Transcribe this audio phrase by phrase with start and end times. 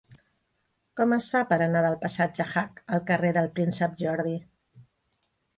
[1.01, 4.37] Com es fa per anar del passatge Hac al carrer del Príncep Jordi?